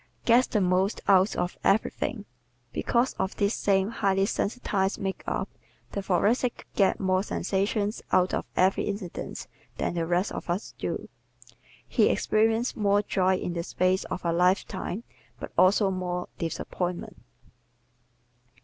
[0.25, 2.21] Gets the Most Out of Everything¶
[2.73, 5.47] Because of this same highly sensitized makeup
[5.91, 9.45] the Thoracic gets more sensations out of every incident
[9.77, 11.07] than the rest of us do.
[11.87, 15.03] He experiences more joy in the space of a lifetime
[15.39, 17.21] but also more disappointment.